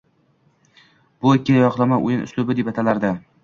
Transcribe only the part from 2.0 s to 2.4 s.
o`yin